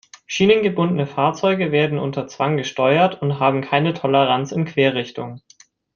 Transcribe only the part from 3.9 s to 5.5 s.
Toleranz in Querrichtung.